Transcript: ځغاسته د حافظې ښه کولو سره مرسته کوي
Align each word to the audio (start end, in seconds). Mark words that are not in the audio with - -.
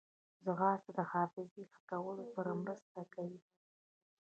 ځغاسته 0.45 0.91
د 0.97 0.99
حافظې 1.11 1.63
ښه 1.71 1.81
کولو 1.91 2.23
سره 2.33 2.51
مرسته 2.63 2.99
کوي 3.13 3.39